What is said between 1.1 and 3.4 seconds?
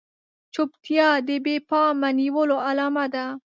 د بې پامه نيولو علامه ده.